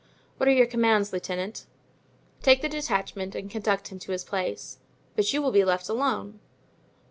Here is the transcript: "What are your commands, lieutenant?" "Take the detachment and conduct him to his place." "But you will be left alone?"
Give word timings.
"What 0.37 0.49
are 0.49 0.51
your 0.51 0.65
commands, 0.65 1.13
lieutenant?" 1.13 1.67
"Take 2.41 2.63
the 2.63 2.67
detachment 2.69 3.35
and 3.35 3.51
conduct 3.51 3.89
him 3.89 3.99
to 3.99 4.11
his 4.13 4.23
place." 4.25 4.79
"But 5.15 5.31
you 5.31 5.43
will 5.43 5.51
be 5.51 5.63
left 5.63 5.89
alone?" 5.89 6.39